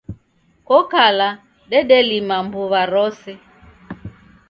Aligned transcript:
Kokala 0.67 1.29
dedelima 1.69 2.35
mbuw'a 2.45 2.83
rose 2.93 3.33